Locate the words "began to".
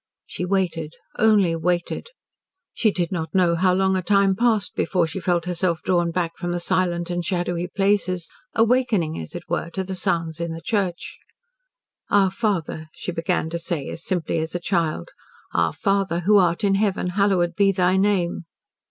13.11-13.59